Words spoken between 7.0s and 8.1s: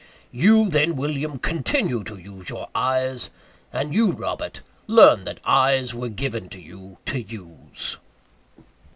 to use."